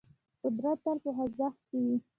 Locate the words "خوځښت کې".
1.15-1.77